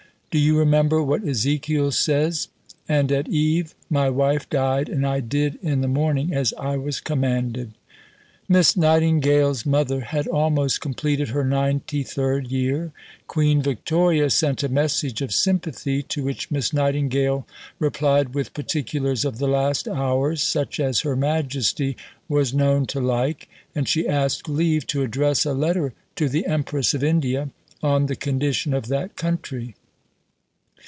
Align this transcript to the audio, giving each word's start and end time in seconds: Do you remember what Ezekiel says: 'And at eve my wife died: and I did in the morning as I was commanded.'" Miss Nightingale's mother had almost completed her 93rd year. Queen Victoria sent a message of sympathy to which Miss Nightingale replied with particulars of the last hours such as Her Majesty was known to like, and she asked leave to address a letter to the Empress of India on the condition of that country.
Do 0.31 0.39
you 0.39 0.57
remember 0.57 1.03
what 1.03 1.27
Ezekiel 1.27 1.91
says: 1.91 2.47
'And 2.87 3.11
at 3.11 3.27
eve 3.27 3.75
my 3.89 4.09
wife 4.09 4.49
died: 4.49 4.87
and 4.87 5.05
I 5.05 5.19
did 5.19 5.59
in 5.61 5.81
the 5.81 5.89
morning 5.89 6.33
as 6.33 6.53
I 6.57 6.77
was 6.77 7.01
commanded.'" 7.01 7.73
Miss 8.47 8.77
Nightingale's 8.77 9.65
mother 9.65 9.99
had 9.99 10.27
almost 10.29 10.79
completed 10.79 11.27
her 11.29 11.43
93rd 11.43 12.49
year. 12.49 12.93
Queen 13.27 13.61
Victoria 13.61 14.29
sent 14.29 14.63
a 14.63 14.69
message 14.69 15.21
of 15.21 15.33
sympathy 15.33 16.01
to 16.03 16.23
which 16.23 16.49
Miss 16.49 16.71
Nightingale 16.71 17.45
replied 17.77 18.33
with 18.33 18.53
particulars 18.53 19.25
of 19.25 19.37
the 19.37 19.49
last 19.49 19.85
hours 19.85 20.41
such 20.41 20.79
as 20.79 21.01
Her 21.01 21.17
Majesty 21.17 21.97
was 22.29 22.53
known 22.53 22.85
to 22.85 23.01
like, 23.01 23.49
and 23.75 23.85
she 23.85 24.07
asked 24.07 24.47
leave 24.47 24.87
to 24.87 25.03
address 25.03 25.43
a 25.43 25.51
letter 25.51 25.93
to 26.15 26.29
the 26.29 26.45
Empress 26.45 26.93
of 26.93 27.03
India 27.03 27.49
on 27.83 28.05
the 28.05 28.15
condition 28.15 28.73
of 28.73 28.87
that 28.87 29.17
country. 29.17 29.75